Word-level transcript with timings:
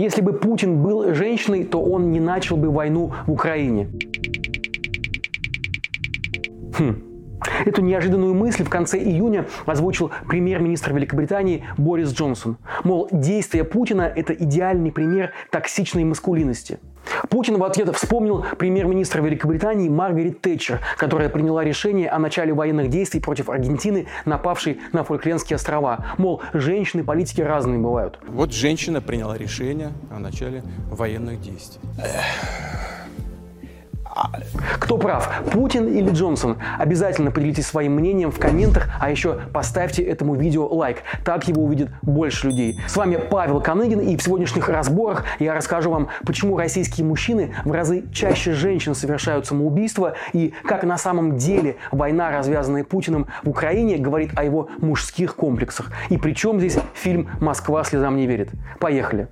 Если 0.00 0.22
бы 0.22 0.32
Путин 0.32 0.82
был 0.82 1.12
женщиной, 1.12 1.64
то 1.64 1.82
он 1.82 2.10
не 2.10 2.20
начал 2.20 2.56
бы 2.56 2.70
войну 2.70 3.12
в 3.26 3.32
Украине. 3.32 3.86
Хм. 6.78 7.02
Эту 7.66 7.82
неожиданную 7.82 8.32
мысль 8.32 8.64
в 8.64 8.70
конце 8.70 8.98
июня 8.98 9.44
озвучил 9.66 10.10
премьер-министр 10.26 10.94
Великобритании 10.94 11.64
Борис 11.76 12.14
Джонсон. 12.14 12.56
Мол, 12.82 13.08
действия 13.12 13.62
Путина– 13.62 14.10
это 14.16 14.32
идеальный 14.32 14.90
пример 14.90 15.32
токсичной 15.50 16.04
маскулинности. 16.04 16.78
Путин 17.28 17.58
в 17.58 17.64
ответ 17.64 17.94
вспомнил 17.94 18.44
премьер-министра 18.58 19.22
Великобритании 19.22 19.88
Маргарет 19.88 20.40
Тэтчер, 20.40 20.80
которая 20.96 21.28
приняла 21.28 21.64
решение 21.64 22.08
о 22.08 22.18
начале 22.18 22.52
военных 22.52 22.88
действий 22.88 23.20
против 23.20 23.48
Аргентины, 23.48 24.06
напавшей 24.24 24.80
на 24.92 25.04
Фольклендские 25.04 25.56
острова. 25.56 26.06
Мол, 26.18 26.42
женщины-политики 26.52 27.40
разные 27.40 27.78
бывают. 27.78 28.18
Вот 28.26 28.52
женщина 28.52 29.00
приняла 29.00 29.36
решение 29.36 29.92
о 30.10 30.18
начале 30.18 30.62
военных 30.90 31.40
действий. 31.40 31.80
Кто 34.90 34.98
прав, 34.98 35.30
Путин 35.52 35.86
или 35.86 36.10
Джонсон? 36.10 36.56
Обязательно 36.76 37.30
поделитесь 37.30 37.64
своим 37.64 37.92
мнением 37.92 38.32
в 38.32 38.40
комментах, 38.40 38.88
а 38.98 39.08
еще 39.08 39.38
поставьте 39.52 40.02
этому 40.02 40.34
видео 40.34 40.66
лайк. 40.66 41.04
Так 41.24 41.46
его 41.46 41.62
увидит 41.62 41.90
больше 42.02 42.48
людей. 42.48 42.80
С 42.88 42.96
вами 42.96 43.14
Павел 43.14 43.60
Коныгин 43.60 44.00
и 44.00 44.16
в 44.16 44.20
сегодняшних 44.20 44.68
разборах 44.68 45.26
я 45.38 45.54
расскажу 45.54 45.92
вам, 45.92 46.08
почему 46.26 46.56
российские 46.56 47.06
мужчины 47.06 47.54
в 47.64 47.70
разы 47.70 48.02
чаще 48.12 48.52
женщин 48.52 48.96
совершают 48.96 49.46
самоубийство 49.46 50.14
и 50.32 50.54
как 50.64 50.82
на 50.82 50.98
самом 50.98 51.36
деле 51.36 51.76
война, 51.92 52.32
развязанная 52.32 52.82
Путиным 52.82 53.28
в 53.44 53.48
Украине, 53.50 53.96
говорит 53.96 54.32
о 54.34 54.42
его 54.42 54.70
мужских 54.78 55.36
комплексах. 55.36 55.92
И 56.08 56.16
при 56.16 56.32
чем 56.32 56.58
здесь 56.58 56.76
фильм 56.94 57.30
«Москва 57.38 57.84
слезам 57.84 58.16
не 58.16 58.26
верит». 58.26 58.48
Поехали! 58.80 59.28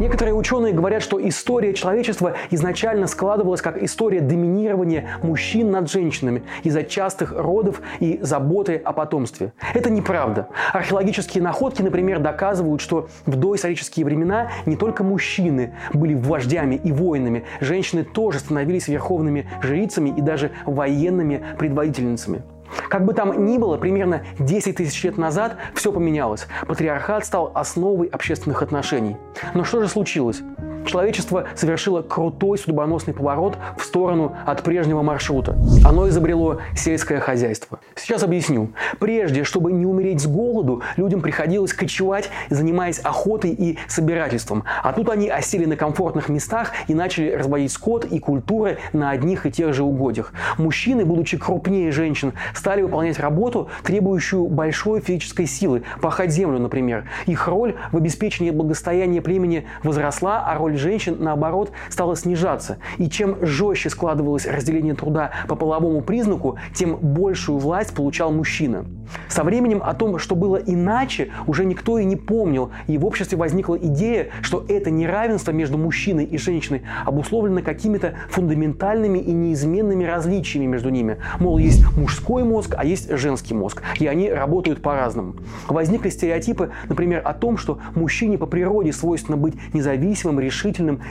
Некоторые 0.00 0.34
ученые 0.34 0.72
говорят, 0.72 1.02
что 1.02 1.24
история 1.26 1.72
человечества 1.72 2.34
изначально 2.50 3.06
складывалась 3.06 3.62
как 3.62 3.80
история 3.80 4.20
доминирования 4.20 5.18
мужчин 5.22 5.70
над 5.70 5.88
женщинами 5.88 6.42
из-за 6.64 6.82
частых 6.82 7.32
родов 7.32 7.80
и 8.00 8.18
заботы 8.20 8.80
о 8.84 8.92
потомстве. 8.92 9.52
Это 9.72 9.90
неправда. 9.90 10.48
Археологические 10.72 11.44
находки, 11.44 11.80
например, 11.82 12.18
доказывают, 12.18 12.80
что 12.80 13.08
в 13.24 13.36
доисторические 13.36 14.04
времена 14.04 14.50
не 14.66 14.76
только 14.76 15.04
мужчины 15.04 15.74
были 15.92 16.14
вождями 16.14 16.74
и 16.82 16.90
воинами, 16.90 17.44
женщины 17.60 18.02
тоже 18.02 18.40
становились 18.40 18.88
верховными 18.88 19.48
жрицами 19.62 20.10
и 20.10 20.20
даже 20.20 20.50
военными 20.66 21.44
предводительницами. 21.56 22.42
Как 22.88 23.04
бы 23.04 23.14
там 23.14 23.46
ни 23.46 23.58
было, 23.58 23.76
примерно 23.76 24.24
10 24.38 24.76
тысяч 24.76 25.02
лет 25.04 25.18
назад 25.18 25.56
все 25.74 25.92
поменялось. 25.92 26.46
Патриархат 26.66 27.24
стал 27.24 27.50
основой 27.54 28.08
общественных 28.08 28.62
отношений. 28.62 29.16
Но 29.54 29.64
что 29.64 29.80
же 29.80 29.88
случилось? 29.88 30.42
Человечество 30.86 31.46
совершило 31.54 32.02
крутой 32.02 32.58
судьбоносный 32.58 33.14
поворот 33.14 33.56
в 33.78 33.84
сторону 33.84 34.36
от 34.46 34.62
прежнего 34.62 35.02
маршрута. 35.02 35.56
Оно 35.84 36.08
изобрело 36.08 36.60
сельское 36.76 37.20
хозяйство. 37.20 37.80
Сейчас 37.94 38.22
объясню. 38.22 38.72
Прежде, 38.98 39.44
чтобы 39.44 39.72
не 39.72 39.86
умереть 39.86 40.20
с 40.20 40.26
голоду, 40.26 40.82
людям 40.96 41.20
приходилось 41.20 41.72
кочевать, 41.72 42.30
занимаясь 42.50 42.98
охотой 42.98 43.50
и 43.50 43.78
собирательством. 43.88 44.64
А 44.82 44.92
тут 44.92 45.08
они 45.10 45.28
осели 45.28 45.64
на 45.64 45.76
комфортных 45.76 46.28
местах 46.28 46.72
и 46.88 46.94
начали 46.94 47.30
разводить 47.30 47.72
скот 47.72 48.04
и 48.04 48.18
культуры 48.18 48.78
на 48.92 49.10
одних 49.10 49.46
и 49.46 49.50
тех 49.50 49.74
же 49.74 49.82
угодьях. 49.82 50.32
Мужчины, 50.58 51.04
будучи 51.04 51.38
крупнее 51.38 51.92
женщин, 51.92 52.32
стали 52.54 52.82
выполнять 52.82 53.18
работу, 53.18 53.68
требующую 53.82 54.46
большой 54.46 55.00
физической 55.00 55.46
силы, 55.46 55.82
пахать 56.00 56.30
землю, 56.30 56.58
например. 56.58 57.04
Их 57.26 57.46
роль 57.48 57.74
в 57.92 57.96
обеспечении 57.96 58.50
благосостояния 58.50 59.22
племени 59.22 59.66
возросла, 59.82 60.44
а 60.46 60.56
роль 60.58 60.73
роль 60.74 60.78
женщин, 60.78 61.16
наоборот, 61.20 61.70
стала 61.88 62.16
снижаться. 62.16 62.78
И 62.98 63.08
чем 63.08 63.36
жестче 63.44 63.90
складывалось 63.90 64.46
разделение 64.46 64.94
труда 64.94 65.30
по 65.48 65.54
половому 65.54 66.02
признаку, 66.02 66.58
тем 66.74 66.96
большую 66.96 67.58
власть 67.58 67.94
получал 67.94 68.32
мужчина. 68.32 68.84
Со 69.28 69.44
временем 69.44 69.80
о 69.84 69.94
том, 69.94 70.18
что 70.18 70.34
было 70.34 70.56
иначе, 70.56 71.30
уже 71.46 71.64
никто 71.64 71.98
и 71.98 72.04
не 72.04 72.16
помнил, 72.16 72.70
и 72.86 72.98
в 72.98 73.06
обществе 73.06 73.38
возникла 73.38 73.76
идея, 73.76 74.28
что 74.42 74.64
это 74.68 74.90
неравенство 74.90 75.52
между 75.52 75.78
мужчиной 75.78 76.24
и 76.24 76.38
женщиной 76.38 76.82
обусловлено 77.04 77.62
какими-то 77.62 78.14
фундаментальными 78.30 79.18
и 79.18 79.32
неизменными 79.32 80.04
различиями 80.04 80.66
между 80.66 80.88
ними. 80.88 81.18
Мол, 81.38 81.58
есть 81.58 81.84
мужской 81.96 82.44
мозг, 82.44 82.74
а 82.76 82.84
есть 82.84 83.10
женский 83.16 83.54
мозг, 83.54 83.82
и 84.00 84.06
они 84.06 84.30
работают 84.30 84.82
по-разному. 84.82 85.34
Возникли 85.68 86.10
стереотипы, 86.10 86.70
например, 86.88 87.22
о 87.24 87.34
том, 87.34 87.56
что 87.56 87.78
мужчине 87.94 88.38
по 88.38 88.46
природе 88.46 88.92
свойственно 88.92 89.36
быть 89.36 89.54
независимым, 89.72 90.40
решительным, 90.40 90.63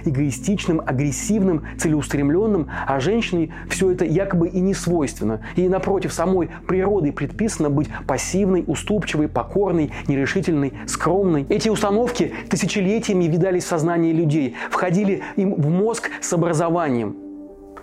эгоистичным, 0.06 0.82
агрессивным, 0.86 1.66
целеустремленным, 1.78 2.70
а 2.88 3.00
женщине 3.00 3.54
все 3.70 3.92
это 3.92 4.06
якобы 4.06 4.48
и 4.48 4.60
не 4.60 4.74
свойственно. 4.74 5.42
И 5.56 5.68
напротив, 5.68 6.14
самой 6.14 6.50
природой 6.68 7.12
предписано 7.12 7.70
быть 7.70 7.90
пассивной, 8.08 8.64
уступчивой, 8.66 9.28
покорной, 9.28 9.92
нерешительной, 10.08 10.74
скромной. 10.88 11.46
Эти 11.50 11.70
установки 11.70 12.34
тысячелетиями 12.50 13.26
видались 13.26 13.64
в 13.66 13.68
сознании 13.68 14.14
людей, 14.14 14.56
входили 14.70 15.24
им 15.36 15.56
в 15.56 15.70
мозг 15.70 16.10
с 16.22 16.34
образованием 16.34 17.16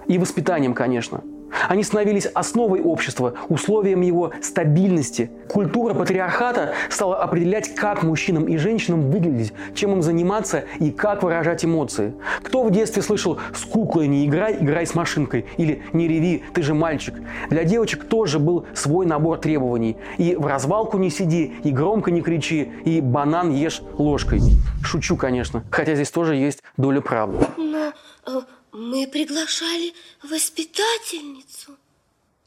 и 0.06 0.18
воспитанием, 0.18 0.74
конечно. 0.74 1.22
Они 1.68 1.82
становились 1.82 2.26
основой 2.26 2.80
общества, 2.80 3.34
условием 3.48 4.00
его 4.00 4.32
стабильности. 4.42 5.30
Культура 5.48 5.94
патриархата 5.94 6.72
стала 6.88 7.22
определять, 7.22 7.74
как 7.74 8.02
мужчинам 8.02 8.46
и 8.46 8.56
женщинам 8.56 9.10
выглядеть, 9.10 9.52
чем 9.74 9.92
им 9.92 10.02
заниматься 10.02 10.64
и 10.78 10.90
как 10.90 11.22
выражать 11.22 11.64
эмоции. 11.64 12.14
Кто 12.42 12.62
в 12.62 12.70
детстве 12.70 13.02
слышал 13.02 13.38
«с 13.54 13.64
куклой 13.64 14.06
не 14.06 14.26
играй, 14.26 14.56
играй 14.60 14.86
с 14.86 14.94
машинкой» 14.94 15.46
или 15.56 15.82
«не 15.92 16.08
реви, 16.08 16.44
ты 16.54 16.62
же 16.62 16.74
мальчик». 16.74 17.14
Для 17.50 17.64
девочек 17.64 18.04
тоже 18.04 18.38
был 18.38 18.66
свой 18.74 19.06
набор 19.06 19.38
требований. 19.38 19.96
И 20.18 20.36
в 20.36 20.46
развалку 20.46 20.98
не 20.98 21.10
сиди, 21.10 21.54
и 21.64 21.70
громко 21.70 22.10
не 22.10 22.22
кричи, 22.22 22.72
и 22.84 23.00
банан 23.00 23.50
ешь 23.50 23.82
ложкой. 23.98 24.40
Шучу, 24.82 25.16
конечно, 25.16 25.64
хотя 25.70 25.94
здесь 25.94 26.10
тоже 26.10 26.36
есть 26.36 26.62
доля 26.76 27.00
правды. 27.00 27.44
Но 27.56 27.92
э, 28.26 28.40
мы 28.72 29.06
приглашали 29.06 29.92
воспитательницу. 30.22 31.76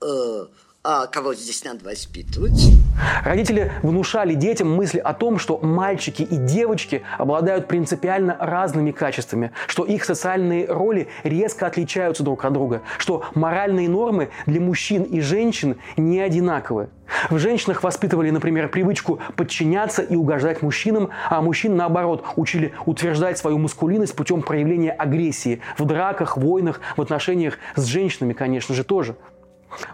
Э, 0.02 0.48
а 0.84 1.08
кого 1.08 1.34
здесь 1.34 1.64
надо 1.64 1.86
воспитывать? 1.86 2.83
Родители 3.24 3.72
внушали 3.82 4.34
детям 4.34 4.76
мысли 4.76 5.00
о 5.00 5.14
том, 5.14 5.40
что 5.40 5.58
мальчики 5.60 6.24
и 6.24 6.36
девочки 6.36 7.04
обладают 7.18 7.68
принципиально 7.68 8.36
разными 8.40 8.92
качествами, 8.92 9.52
что 9.68 9.84
их 9.84 10.06
социальные 10.06 10.68
роли 10.68 11.08
резко 11.24 11.66
отличаются 11.68 12.24
друг 12.24 12.46
от 12.46 12.54
друга, 12.54 12.82
что 12.98 13.24
моральные 13.34 13.90
нормы 13.90 14.30
для 14.46 14.62
мужчин 14.62 15.04
и 15.04 15.22
женщин 15.22 15.78
не 15.98 16.20
одинаковы. 16.20 16.90
В 17.30 17.38
женщинах 17.38 17.84
воспитывали, 17.84 18.30
например, 18.30 18.70
привычку 18.70 19.20
подчиняться 19.36 20.02
и 20.02 20.16
угождать 20.16 20.62
мужчинам, 20.62 21.10
а 21.30 21.42
мужчин, 21.42 21.76
наоборот, 21.76 22.26
учили 22.36 22.74
утверждать 22.86 23.38
свою 23.38 23.58
маскулинность 23.58 24.16
путем 24.16 24.42
проявления 24.42 24.92
агрессии 24.92 25.62
в 25.78 25.86
драках, 25.86 26.38
войнах, 26.38 26.82
в 26.98 27.02
отношениях 27.02 27.58
с 27.76 27.86
женщинами, 27.86 28.34
конечно 28.34 28.74
же, 28.74 28.84
тоже. 28.84 29.16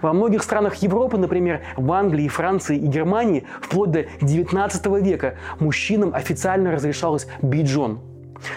Во 0.02 0.14
многих 0.14 0.44
странах 0.44 0.76
Европы, 0.76 1.18
например, 1.18 1.62
в 1.78 1.92
Англии, 1.92 2.28
Франции 2.28 2.78
и 2.78 2.88
Германии, 2.88 3.46
вплоть 3.62 3.92
до 3.92 4.06
19 4.22 4.86
века 5.04 5.36
мужчинам 5.60 6.14
официально 6.14 6.72
разрешалось 6.72 7.28
бить 7.42 7.68
жен. 7.68 8.00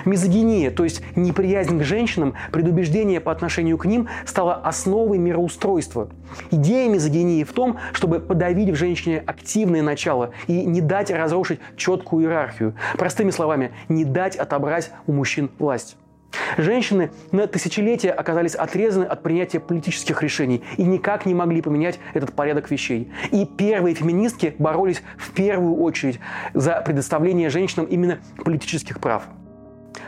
Мизогиния, 0.04 0.70
то 0.70 0.84
есть 0.84 1.02
неприязнь 1.16 1.78
к 1.78 1.82
женщинам, 1.82 2.34
предубеждение 2.52 3.20
по 3.20 3.32
отношению 3.32 3.78
к 3.78 3.84
ним 3.84 4.08
стала 4.24 4.54
основой 4.54 5.18
мироустройства. 5.18 6.08
Идея 6.50 6.88
мизогинии 6.88 7.44
в 7.44 7.52
том, 7.52 7.78
чтобы 7.92 8.20
подавить 8.20 8.70
в 8.70 8.74
женщине 8.74 9.22
активное 9.26 9.82
начало 9.82 10.30
и 10.46 10.64
не 10.64 10.80
дать 10.80 11.10
разрушить 11.10 11.60
четкую 11.76 12.24
иерархию. 12.24 12.74
Простыми 12.96 13.30
словами, 13.30 13.72
не 13.88 14.04
дать 14.04 14.36
отобрать 14.36 14.90
у 15.06 15.12
мужчин 15.12 15.50
власть. 15.58 15.96
Женщины 16.56 17.10
на 17.30 17.46
тысячелетия 17.46 18.10
оказались 18.10 18.54
отрезаны 18.54 19.04
от 19.04 19.22
принятия 19.22 19.60
политических 19.60 20.22
решений 20.22 20.62
и 20.76 20.82
никак 20.82 21.26
не 21.26 21.34
могли 21.34 21.62
поменять 21.62 21.98
этот 22.14 22.34
порядок 22.34 22.70
вещей. 22.70 23.10
И 23.30 23.44
первые 23.44 23.94
феминистки 23.94 24.54
боролись 24.58 25.02
в 25.16 25.32
первую 25.32 25.76
очередь 25.76 26.20
за 26.54 26.80
предоставление 26.80 27.50
женщинам 27.50 27.86
именно 27.86 28.18
политических 28.44 29.00
прав. 29.00 29.24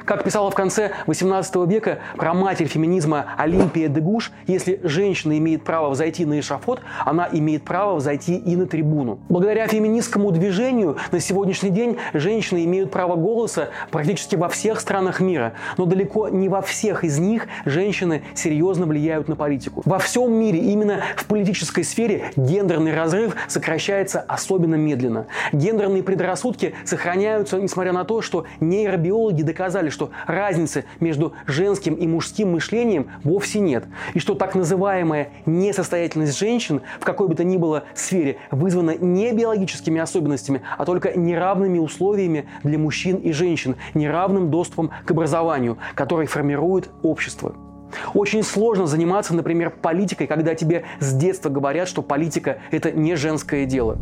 Как 0.05 0.23
писала 0.23 0.51
в 0.51 0.55
конце 0.55 0.93
18 1.07 1.57
века 1.67 2.01
про 2.17 2.35
матерь 2.35 2.67
феминизма 2.67 3.25
Олимпия 3.39 3.89
Дегуш, 3.89 4.33
если 4.47 4.79
женщина 4.83 5.39
имеет 5.39 5.65
право 5.65 5.89
взойти 5.89 6.27
на 6.27 6.41
эшафот, 6.41 6.83
она 7.07 7.27
имеет 7.33 7.63
право 7.63 7.97
взойти 7.97 8.37
и 8.37 8.55
на 8.55 8.67
трибуну. 8.67 9.19
Благодаря 9.31 9.67
феминистскому 9.67 10.31
движению 10.31 10.99
на 11.11 11.21
сегодняшний 11.21 11.71
день 11.71 11.97
женщины 12.13 12.67
имеют 12.67 12.91
право 12.91 13.17
голоса 13.17 13.71
практически 13.91 14.37
во 14.37 14.51
всех 14.51 14.79
странах 14.79 15.21
мира, 15.21 15.55
но 15.79 15.87
далеко 15.87 16.29
не 16.29 16.51
во 16.51 16.61
всех 16.61 17.03
из 17.03 17.19
них 17.19 17.47
женщины 17.65 18.25
серьезно 18.35 18.85
влияют 18.85 19.29
на 19.29 19.37
политику. 19.37 19.81
Во 19.87 19.99
всем 19.99 20.35
мире 20.35 20.59
именно 20.59 21.01
в 21.17 21.25
политической 21.25 21.83
сфере 21.83 22.31
гендерный 22.37 22.95
разрыв 22.95 23.37
сокращается 23.49 24.21
особенно 24.21 24.75
медленно. 24.75 25.29
Гендерные 25.53 26.03
предрассудки 26.03 26.75
сохраняются, 26.85 27.59
несмотря 27.59 27.93
на 27.93 28.05
то, 28.05 28.21
что 28.21 28.45
нейробиологи 28.61 29.41
доказали, 29.43 29.94
что 29.95 30.11
разницы 30.27 30.85
между 31.01 31.33
женским 31.47 31.95
и 31.95 32.07
мужским 32.07 32.53
мышлением 32.53 33.07
вовсе 33.23 33.61
нет, 33.61 33.85
и 34.13 34.19
что 34.19 34.35
так 34.35 34.55
называемая 34.55 35.31
несостоятельность 35.47 36.39
женщин 36.39 36.83
в 37.01 37.05
какой 37.05 37.29
бы 37.29 37.35
то 37.35 37.45
ни 37.45 37.57
было 37.57 37.85
сфере 37.95 38.37
вызвана 38.51 38.97
не 38.97 39.33
биологическими 39.33 40.01
особенностями, 40.01 40.61
а 40.77 40.85
только 40.85 41.17
неравными 41.17 41.79
условиями 41.79 42.47
для 42.63 42.79
мужчин 42.79 43.17
и 43.17 43.33
женщин, 43.33 43.77
неравным 43.95 44.51
доступом 44.51 44.91
к 45.05 45.11
образованию, 45.11 45.79
который 45.95 46.27
формирует 46.27 46.91
общество. 47.03 47.55
Очень 48.15 48.43
сложно 48.43 48.87
заниматься, 48.87 49.35
например, 49.35 49.71
политикой, 49.71 50.27
когда 50.27 50.55
тебе 50.55 50.85
с 51.01 51.13
детства 51.13 51.49
говорят, 51.49 51.89
что 51.89 52.03
политика– 52.03 52.59
это 52.71 52.93
не 52.93 53.17
женское 53.17 53.67
дело. 53.67 53.99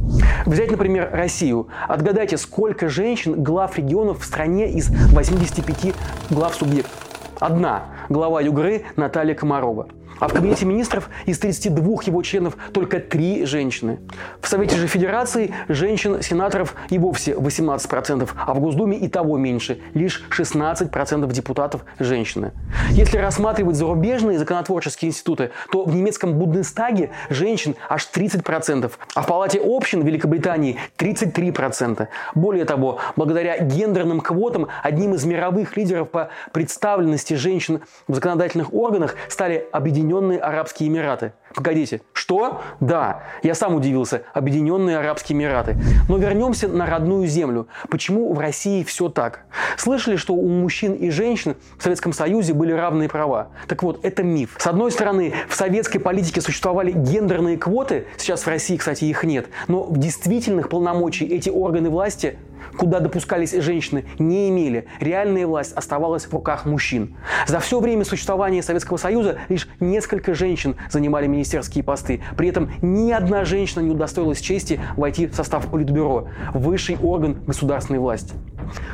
Взять, 0.47 0.71
например, 0.71 1.11
Россию. 1.13 1.69
Отгадайте, 1.89 2.37
сколько 2.37 2.89
женщин 2.89 3.43
глав 3.43 3.77
регионов 3.79 4.21
в 4.21 4.25
стране 4.25 4.71
из 4.71 4.91
85 5.13 5.95
глав 6.31 6.55
субъектов? 6.55 6.93
Одна– 7.41 7.83
глава 8.09 8.41
Югры 8.41 8.85
Наталья 8.97 9.35
Комарова. 9.35 9.89
А 10.23 10.29
в 10.29 10.35
Кабинете 10.35 10.67
министров 10.67 11.11
из 11.27 11.41
32 11.41 11.85
его 12.05 12.23
членов 12.23 12.57
только 12.71 13.01
три 13.01 13.45
женщины. 13.45 13.99
В 14.41 14.47
Совете 14.47 14.77
же 14.77 14.87
Федерации 14.87 15.53
женщин-сенаторов 15.67 16.77
и 16.91 16.99
вовсе 16.99 17.33
18%, 17.33 18.31
а 18.37 18.55
в 18.55 18.61
Госдуме 18.61 18.97
и 18.97 19.09
того 19.09 19.37
меньше, 19.37 19.81
лишь 19.95 20.25
16% 20.31 21.33
депутатов 21.33 21.85
женщины. 21.99 22.53
Если 22.91 23.17
рассматривать 23.17 23.75
зарубежные 23.75 24.39
законотворческие 24.39 25.09
институты, 25.09 25.51
то 25.73 25.83
в 25.83 25.93
немецком 25.93 26.35
Бундестаге 26.35 27.11
женщин 27.29 27.75
аж 27.89 28.09
30%, 28.15 28.93
а 29.17 29.23
в 29.23 29.27
Палате 29.27 29.61
общин 29.61 30.03
Великобритании 30.03 30.79
33%. 30.99 32.07
Более 32.37 32.65
того, 32.65 33.01
благодаря 33.17 33.59
гендерным 33.59 34.21
квотам 34.21 34.69
одним 34.85 35.15
из 35.15 35.25
мировых 35.25 35.77
лидеров 35.77 36.11
по 36.11 36.31
представленности 36.53 37.35
женщин 37.35 37.81
в 38.07 38.15
законодательных 38.15 38.73
органах 38.73 39.17
стали 39.29 39.67
объединенные 39.73 40.12
Объединенные 40.13 40.41
Арабские 40.41 40.91
Эмираты. 40.91 41.33
Погодите, 41.55 42.03
что? 42.13 42.61
Да, 42.81 43.23
я 43.43 43.55
сам 43.55 43.75
удивился. 43.75 44.23
Объединенные 44.35 44.99
Арабские 44.99 45.39
Эмираты. 45.39 45.77
Но 46.09 46.19
вернемся 46.19 46.69
на 46.69 46.85
родную 46.85 47.27
землю. 47.27 47.67
Почему 47.89 48.33
в 48.35 48.39
России 48.39 48.85
все 48.85 49.09
так? 49.09 49.45
Слышали, 49.79 50.17
что 50.17 50.35
у 50.35 50.49
мужчин 50.49 50.93
и 50.93 51.09
женщин 51.09 51.57
в 51.79 51.83
Советском 51.83 52.13
Союзе 52.13 52.53
были 52.53 52.73
равные 52.73 53.09
права? 53.09 53.49
Так 53.69 53.83
вот, 53.83 54.05
это 54.05 54.23
миф. 54.23 54.57
С 54.59 54.67
одной 54.67 54.93
стороны, 54.93 55.33
в 55.49 55.55
советской 55.55 55.99
политике 55.99 56.43
существовали 56.43 56.93
гендерные 56.93 57.57
квоты, 57.57 58.05
сейчас 58.19 58.43
в 58.43 58.49
России, 58.49 58.77
кстати, 58.77 59.07
их 59.07 59.25
нет, 59.25 59.47
но 59.69 59.85
в 59.85 59.97
действительных 59.97 60.69
полномочий 60.69 61.25
эти 61.25 61.49
органы 61.49 61.89
власти 61.89 62.39
куда 62.77 63.01
допускались 63.01 63.53
женщины, 63.53 64.05
не 64.19 64.49
имели. 64.49 64.87
Реальная 65.01 65.47
власть 65.47 65.73
оставалась 65.73 66.25
в 66.25 66.33
руках 66.33 66.67
мужчин. 66.67 67.17
За 67.47 67.61
все 67.61 67.81
время 67.81 68.05
существования 68.05 68.63
Советского 68.63 68.97
Союза 68.97 69.39
лишь 69.49 69.69
несколько 69.81 70.35
женщин 70.35 70.77
занимали 70.91 71.27
министерские 71.27 71.85
посты. 71.85 72.23
При 72.37 72.49
этом 72.49 72.71
ни 72.83 73.13
одна 73.13 73.45
женщина 73.45 73.81
не 73.83 73.91
удостоилась 73.91 74.41
чести 74.41 74.81
войти 74.97 75.27
в 75.27 75.35
состав 75.35 75.67
Политбюро, 75.71 76.29
высший 76.55 76.97
орган 77.03 77.43
государственной 77.47 77.99
власти. 77.99 78.35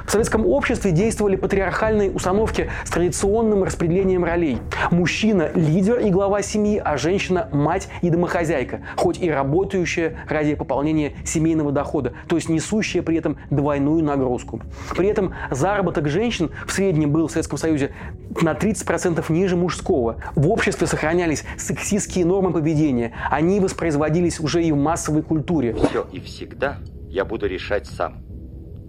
В 0.07 0.11
советском 0.11 0.47
обществе 0.47 0.91
действовали 0.91 1.37
патриархальные 1.37 2.11
установки 2.11 2.71
с 2.85 2.91
традиционным 2.91 3.65
распределением 3.65 4.25
ролей. 4.25 4.59
Мужчина– 4.91 5.51
лидер 5.55 5.99
и 5.99 6.11
глава 6.11 6.43
семьи, 6.43 6.81
а 6.83 6.97
женщина– 6.97 7.49
мать 7.53 7.89
и 8.03 8.11
домохозяйка, 8.11 8.81
хоть 8.97 9.19
и 9.21 9.31
работающая 9.31 10.17
ради 10.29 10.55
пополнения 10.55 11.13
семейного 11.25 11.73
дохода, 11.73 12.13
то 12.29 12.37
есть 12.37 12.49
несущая 12.49 13.03
при 13.03 13.17
этом 13.17 13.39
двойную 13.51 14.03
нагрузку. 14.03 14.61
При 14.97 15.09
этом 15.09 15.35
заработок 15.51 16.09
женщин 16.09 16.51
в 16.67 16.73
среднем 16.73 17.11
был 17.13 17.29
в 17.29 17.33
Советском 17.33 17.59
Союзе 17.59 17.93
на 18.41 18.53
30% 18.53 19.25
ниже 19.33 19.57
мужского. 19.57 20.17
В 20.35 20.49
обществе 20.49 20.87
сохранялись 20.87 21.45
сексистские 21.57 22.25
нормы 22.25 22.53
поведения. 22.53 23.13
Они 23.31 23.61
воспроизводились 23.61 24.41
уже 24.41 24.65
и 24.65 24.73
в 24.73 24.77
массовой 24.77 25.23
культуре. 25.23 25.75
Все 25.75 26.07
и 26.13 26.21
всегда 26.21 26.79
я 27.09 27.25
буду 27.25 27.47
решать 27.47 27.87
сам 27.87 28.28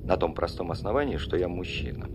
на 0.10 0.18
том 0.18 0.34
простом 0.34 0.72
основании, 0.72 1.18
что 1.18 1.38
я 1.38 1.48
мужчина. 1.48 2.08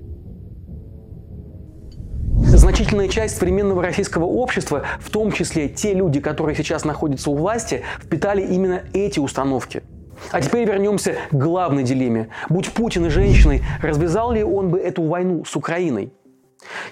Значительная 2.36 3.06
часть 3.06 3.36
современного 3.36 3.82
российского 3.82 4.24
общества, 4.24 4.82
в 4.98 5.10
том 5.10 5.30
числе 5.30 5.68
те 5.68 5.94
люди, 5.94 6.20
которые 6.20 6.56
сейчас 6.56 6.84
находятся 6.84 7.30
у 7.30 7.36
власти, 7.36 7.82
впитали 8.02 8.42
именно 8.42 8.82
эти 8.92 9.20
установки. 9.20 9.84
А 10.32 10.40
теперь 10.40 10.66
вернемся 10.66 11.14
к 11.30 11.34
главной 11.34 11.84
дилемме. 11.84 12.30
Будь 12.48 12.72
Путин 12.72 13.06
и 13.06 13.10
женщиной, 13.10 13.62
развязал 13.80 14.32
ли 14.32 14.42
он 14.42 14.70
бы 14.70 14.80
эту 14.80 15.04
войну 15.04 15.44
с 15.44 15.54
Украиной? 15.54 16.12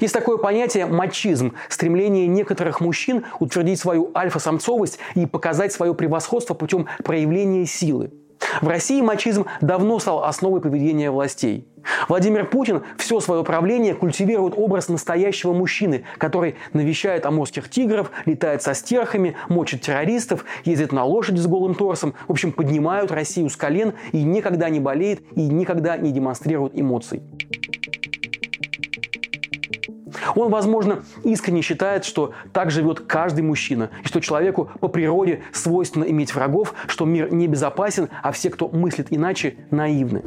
Есть 0.01 0.15
такое 0.15 0.37
понятие 0.37 0.87
мачизм– 0.87 1.55
стремление 1.69 2.29
некоторых 2.29 2.81
мужчин 2.81 3.25
утвердить 3.41 3.81
свою 3.81 4.13
альфа-самцовость 4.15 4.99
и 5.17 5.27
показать 5.27 5.73
свое 5.73 5.95
превосходство 5.95 6.55
путем 6.55 6.87
проявления 7.03 7.67
силы. 7.67 8.13
В 8.61 8.69
России 8.69 9.01
мачизм 9.01 9.47
давно 9.61 9.99
стал 9.99 10.25
основой 10.25 10.61
поведения 10.61 11.11
властей. 11.11 11.67
Владимир 12.09 12.47
Путин 12.47 12.83
все 12.97 13.19
свое 13.21 13.43
правление 13.45 13.95
культивирует 13.95 14.55
образ 14.57 14.89
настоящего 14.89 15.53
мужчины, 15.53 16.05
который 16.19 16.57
навещает 16.73 17.27
амурских 17.27 17.69
тигров, 17.71 18.11
летает 18.25 18.63
со 18.63 18.75
стерхами, 18.75 19.37
мочит 19.49 19.83
террористов, 19.83 20.45
ездит 20.65 20.93
на 20.93 21.05
лошади 21.05 21.39
с 21.39 21.47
голым 21.47 21.75
торсом, 21.75 22.15
в 22.29 22.33
общем, 22.33 22.53
поднимают 22.53 23.11
Россию 23.11 23.49
с 23.49 23.57
колен 23.57 23.95
и 24.13 24.23
никогда 24.23 24.69
не 24.69 24.81
болеет 24.81 25.23
и 25.35 25.43
никогда 25.43 25.97
не 25.97 26.13
демонстрирует 26.13 26.79
эмоций. 26.79 27.23
Он, 30.35 30.51
возможно, 30.51 31.03
искренне 31.25 31.63
считает, 31.63 32.05
что 32.05 32.33
так 32.53 32.71
живет 32.71 33.01
каждый 33.01 33.43
мужчина, 33.43 33.91
и 34.03 34.07
что 34.07 34.21
человеку 34.21 34.71
по 34.81 34.89
природе 34.89 35.43
свойственно 35.53 36.05
иметь 36.05 36.35
врагов, 36.35 36.75
что 36.87 37.05
мир 37.05 37.33
небезопасен, 37.33 38.09
а 38.23 38.33
все, 38.33 38.51
кто 38.51 38.69
мыслит 38.69 39.09
иначе, 39.11 39.57
наивны. 39.71 40.23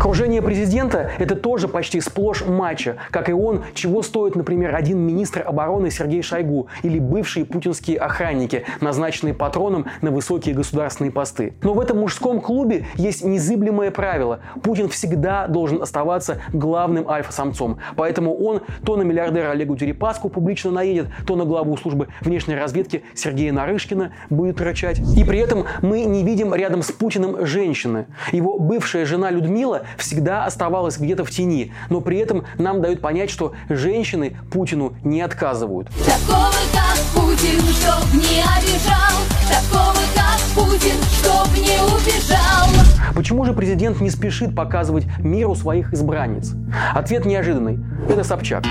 Окружение 0.00 0.40
президента– 0.40 1.10
это 1.18 1.36
тоже 1.36 1.68
почти 1.68 2.00
сплошь 2.00 2.42
матча, 2.46 2.96
как 3.10 3.28
и 3.28 3.34
он, 3.34 3.64
чего 3.74 4.00
стоит, 4.00 4.34
например, 4.34 4.74
один 4.74 4.98
министр 4.98 5.42
обороны 5.46 5.90
Сергей 5.90 6.22
Шойгу 6.22 6.68
или 6.82 6.98
бывшие 6.98 7.44
путинские 7.44 7.98
охранники, 7.98 8.64
назначенные 8.80 9.34
патроном 9.34 9.84
на 10.00 10.10
высокие 10.10 10.54
государственные 10.54 11.12
посты. 11.12 11.52
Но 11.62 11.74
в 11.74 11.80
этом 11.80 11.98
мужском 11.98 12.40
клубе 12.40 12.86
есть 12.94 13.22
незыблемое 13.22 13.90
правило– 13.90 14.40
Путин 14.62 14.88
всегда 14.88 15.46
должен 15.46 15.82
оставаться 15.82 16.40
главным 16.52 17.06
альфа-самцом. 17.06 17.78
Поэтому 17.96 18.34
он 18.34 18.62
то 18.86 18.96
на 18.96 19.02
миллиардера 19.02 19.50
Олегу 19.50 19.76
Дерипаску 19.76 20.30
публично 20.30 20.70
наедет, 20.70 21.08
то 21.26 21.36
на 21.36 21.44
главу 21.44 21.76
службы 21.76 22.08
внешней 22.22 22.54
разведки 22.54 23.02
Сергея 23.14 23.52
Нарышкина 23.52 24.12
будет 24.30 24.60
рычать. 24.62 24.98
И 25.16 25.24
при 25.24 25.40
этом 25.40 25.66
мы 25.82 26.04
не 26.04 26.24
видим 26.24 26.54
рядом 26.54 26.82
с 26.82 26.90
Путиным 26.90 27.44
женщины. 27.44 28.06
Его 28.32 28.58
бывшая 28.58 29.04
жена 29.04 29.30
Людмила 29.30 29.82
всегда 29.98 30.44
оставалась 30.44 30.98
где-то 30.98 31.24
в 31.24 31.30
тени, 31.30 31.72
но 31.88 32.00
при 32.00 32.18
этом 32.18 32.44
нам 32.58 32.80
дают 32.80 33.00
понять, 33.00 33.30
что 33.30 33.52
женщины 33.68 34.36
Путину 34.52 34.94
не 35.04 35.20
отказывают. 35.20 35.88
Такого, 36.04 36.52
как 36.72 36.98
Путин, 37.14 37.60
чтоб 37.60 38.14
не 38.14 38.42
обижал, 38.42 39.20
такого, 39.48 40.00
как 40.14 40.40
Путин, 40.54 40.96
чтоб 41.20 41.48
не 41.56 41.78
убежал. 41.82 42.68
Почему 43.14 43.44
же 43.44 43.52
президент 43.52 44.00
не 44.00 44.10
спешит 44.10 44.54
показывать 44.54 45.04
миру 45.18 45.54
своих 45.54 45.92
избранниц? 45.92 46.52
Ответ 46.94 47.24
неожиданный. 47.26 47.78
Это 48.08 48.24
Собчак. 48.24 48.64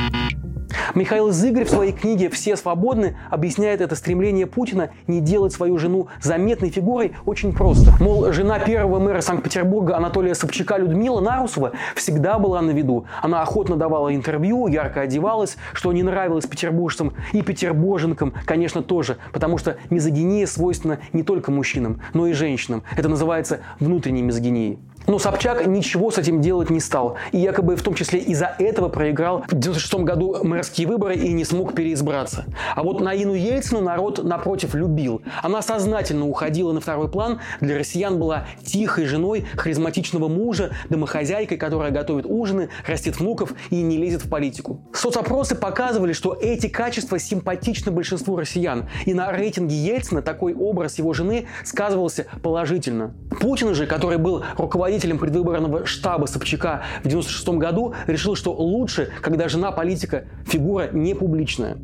Михаил 0.95 1.31
Зыгорь 1.31 1.65
в 1.65 1.69
своей 1.69 1.91
книге 1.91 2.29
«Все 2.29 2.55
свободны» 2.55 3.17
объясняет 3.29 3.81
это 3.81 3.95
стремление 3.95 4.45
Путина 4.48 4.89
не 5.07 5.21
делать 5.21 5.53
свою 5.53 5.77
жену 5.77 6.07
заметной 6.21 6.69
фигурой 6.69 7.13
очень 7.25 7.53
просто. 7.53 7.93
Мол, 8.00 8.31
жена 8.31 8.59
первого 8.59 9.00
мэра 9.00 9.21
Санкт-Петербурга 9.21 9.98
Анатолия 9.98 10.36
Собчака 10.36 10.77
Людмила 10.77 11.19
Нарусова 11.19 11.74
всегда 11.95 12.39
была 12.39 12.62
на 12.62 12.71
виду. 12.71 13.05
Она 13.21 13.41
охотно 13.41 13.75
давала 13.75 14.13
интервью, 14.13 14.67
ярко 14.67 15.01
одевалась, 15.01 15.57
что 15.74 15.91
не 15.91 16.03
нравилось 16.03 16.45
петербуржцам 16.45 17.13
и 17.33 17.41
петербурженкам, 17.41 18.33
конечно, 18.45 18.81
тоже, 18.81 19.17
потому 19.31 19.57
что 19.57 19.77
мизогиния 19.89 20.45
свойственна 20.45 21.00
не 21.13 21.24
только 21.24 21.51
мужчинам, 21.51 22.01
но 22.13 22.27
и 22.27 22.33
женщинам. 22.33 22.83
Это 22.95 23.09
называется 23.09 23.59
внутренней 23.79 24.21
мизогинией. 24.21 24.79
Но 25.10 25.18
Собчак 25.18 25.66
ничего 25.66 26.12
с 26.12 26.20
этим 26.20 26.39
делать 26.39 26.70
не 26.70 26.80
стал. 26.80 27.18
И 27.32 27.39
якобы 27.39 27.75
в 27.75 27.82
том 27.82 27.96
числе 27.96 28.20
из-за 28.20 28.56
этого 28.60 28.89
проиграл 28.89 29.44
в 29.48 29.56
96 29.56 30.04
году 30.04 30.38
мэрские 30.44 30.88
выборы 30.88 31.16
и 31.16 31.34
не 31.34 31.44
смог 31.46 31.74
переизбраться. 31.74 32.46
А 32.75 32.84
вот 32.84 33.01
Наину 33.01 33.34
Ельцину 33.34 33.82
народ, 33.82 34.24
напротив, 34.24 34.75
любил. 34.75 35.24
Она 35.42 35.63
сознательно 35.63 36.28
уходила 36.28 36.74
на 36.74 36.80
второй 36.80 37.10
план. 37.10 37.39
Для 37.60 37.80
россиян 37.80 38.20
была 38.20 38.46
тихой 38.63 39.06
женой 39.06 39.48
харизматичного 39.58 40.28
мужа, 40.28 40.74
домохозяйкой, 40.89 41.58
которая 41.58 41.89
готовит 41.89 42.28
ужины, 42.28 42.70
растит 42.86 43.20
внуков 43.20 43.54
и 43.72 43.82
не 43.82 43.98
лезет 43.98 44.24
в 44.24 44.30
политику. 44.30 44.80
Соцопросы 44.94 45.56
показывали, 45.56 46.13
что 46.13 46.38
эти 46.39 46.68
качества 46.68 47.18
симпатичны 47.18 47.92
большинству 47.92 48.38
россиян. 48.38 48.88
И 49.08 49.16
на 49.16 49.32
рейтинге 49.32 49.75
Ельцина 49.75 50.22
такой 50.22 50.54
образ 50.54 51.00
его 51.00 51.13
жены 51.13 51.48
сказывался 51.66 52.28
положительно. 52.44 53.16
Путин 53.42 53.74
же, 53.74 53.88
который 53.88 54.20
был 54.20 54.44
руководителем 54.56 54.99
руководителем 55.00 55.18
предвыборного 55.18 55.86
штаба 55.86 56.25
Собчака 56.25 56.84
в 57.03 57.08
1996 57.08 57.50
году, 57.60 57.94
решил, 58.08 58.36
что 58.36 58.53
лучше, 58.53 59.10
когда 59.22 59.48
жена 59.48 59.72
политика 59.72 60.25
фигура 60.46 60.89
не 60.91 61.13
публичная. 61.15 61.77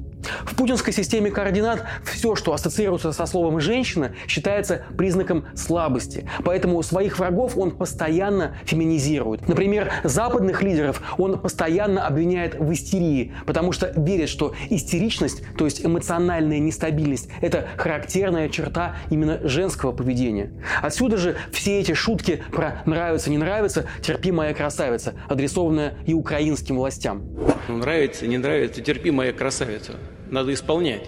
В 0.45 0.55
путинской 0.55 0.93
системе 0.93 1.31
координат 1.31 1.85
все, 2.03 2.35
что 2.35 2.53
ассоциируется 2.53 3.11
со 3.11 3.25
словом 3.25 3.59
«женщина», 3.59 4.15
считается 4.27 4.83
признаком 4.97 5.45
слабости. 5.55 6.29
Поэтому 6.43 6.81
своих 6.83 7.19
врагов 7.19 7.57
он 7.57 7.71
постоянно 7.71 8.55
феминизирует. 8.65 9.47
Например, 9.47 9.91
западных 10.03 10.61
лидеров 10.63 11.01
он 11.17 11.39
постоянно 11.39 12.05
обвиняет 12.07 12.55
в 12.59 12.71
истерии, 12.71 13.33
потому 13.45 13.71
что 13.71 13.91
верит, 13.95 14.29
что 14.29 14.53
истеричность, 14.69 15.43
то 15.57 15.65
есть 15.65 15.85
эмоциональная 15.85 16.59
нестабильность, 16.59 17.29
это 17.41 17.67
характерная 17.77 18.49
черта 18.49 18.95
именно 19.09 19.47
женского 19.47 19.91
поведения. 19.91 20.51
Отсюда 20.81 21.17
же 21.17 21.35
все 21.51 21.79
эти 21.79 21.93
шутки 21.93 22.43
про 22.51 22.81
«нравится, 22.85 23.29
не 23.29 23.37
нравится», 23.37 23.85
«терпи, 24.01 24.31
моя 24.31 24.53
красавица», 24.53 25.13
адресованная 25.27 25.95
и 26.05 26.13
украинским 26.13 26.77
властям. 26.77 27.23
Ну, 27.67 27.77
нравится, 27.77 28.27
не 28.27 28.37
нравится, 28.37 28.81
терпи, 28.81 29.11
моя 29.11 29.33
красавица 29.33 29.93
надо 30.29 30.53
исполнять. 30.53 31.03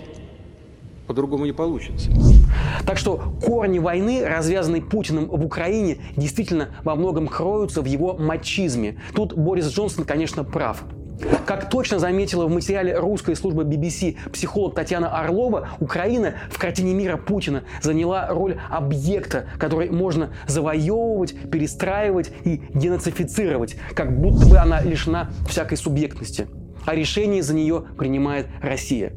По-другому 1.07 1.45
не 1.45 1.53
получится. 1.53 2.11
Так 2.85 2.97
что 2.97 3.33
корни 3.41 3.79
войны, 3.79 4.25
развязанной 4.25 4.81
Путиным 4.81 5.27
в 5.27 5.45
Украине, 5.45 5.99
действительно 6.17 6.69
во 6.83 6.95
многом 6.95 7.27
кроются 7.27 7.81
в 7.81 7.85
его 7.85 8.17
мачизме. 8.17 8.99
Тут 9.15 9.33
Борис 9.33 9.67
Джонсон, 9.69 10.03
конечно, 10.03 10.43
прав. 10.43 10.83
Как 11.45 11.69
точно 11.69 11.97
заметила 11.97 12.45
в 12.45 12.51
материале 12.51 12.95
русской 12.97 13.35
службы 13.35 13.63
BBC 13.63 14.17
психолог 14.31 14.75
Татьяна 14.75 15.17
Орлова, 15.17 15.69
Украина 15.79 16.35
в 16.51 16.59
картине 16.59 16.93
мира 16.93 17.17
Путина 17.17 17.63
заняла 17.81 18.27
роль 18.27 18.59
объекта, 18.69 19.47
который 19.57 19.89
можно 19.89 20.29
завоевывать, 20.45 21.35
перестраивать 21.49 22.31
и 22.43 22.61
денацифицировать, 22.73 23.77
как 23.95 24.19
будто 24.19 24.47
бы 24.47 24.57
она 24.57 24.81
лишена 24.81 25.31
всякой 25.47 25.77
субъектности 25.77 26.47
а 26.87 26.95
решение 26.95 27.43
за 27.43 27.53
нее 27.53 27.83
принимает 27.97 28.47
Россия. 28.61 29.11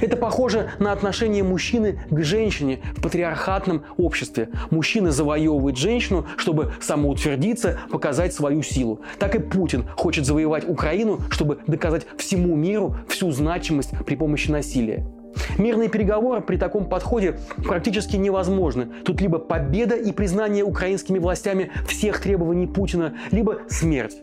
Это 0.00 0.16
похоже 0.16 0.70
на 0.78 0.92
отношение 0.92 1.42
мужчины 1.42 2.00
к 2.08 2.22
женщине 2.22 2.78
в 2.96 3.02
патриархатном 3.02 3.82
обществе. 3.96 4.48
Мужчина 4.70 5.10
завоевывает 5.10 5.76
женщину, 5.76 6.26
чтобы 6.36 6.72
самоутвердиться, 6.80 7.80
показать 7.90 8.32
свою 8.32 8.62
силу. 8.62 9.00
Так 9.18 9.34
и 9.34 9.40
Путин 9.40 9.84
хочет 9.96 10.24
завоевать 10.24 10.68
Украину, 10.68 11.18
чтобы 11.30 11.58
доказать 11.66 12.06
всему 12.16 12.54
миру 12.54 12.96
всю 13.08 13.32
значимость 13.32 13.90
при 14.06 14.14
помощи 14.14 14.48
насилия. 14.48 15.04
Мирные 15.58 15.88
переговоры 15.88 16.40
при 16.42 16.56
таком 16.56 16.88
подходе 16.88 17.40
практически 17.64 18.16
невозможны. 18.16 18.86
Тут 19.04 19.20
либо 19.20 19.38
победа 19.38 19.96
и 19.96 20.12
признание 20.12 20.62
украинскими 20.62 21.18
властями 21.18 21.72
всех 21.88 22.20
требований 22.20 22.68
Путина, 22.68 23.16
либо 23.32 23.62
смерть. 23.68 24.18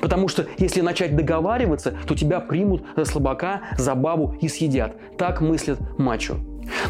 Потому 0.00 0.28
что 0.28 0.46
если 0.58 0.80
начать 0.80 1.16
договариваться, 1.16 1.94
то 2.06 2.14
тебя 2.14 2.40
примут 2.40 2.84
за 2.96 3.04
слабака, 3.04 3.62
за 3.76 3.94
бабу 3.94 4.36
и 4.40 4.48
съедят. 4.48 4.94
Так 5.16 5.40
мыслят 5.40 5.78
мачо. 5.98 6.36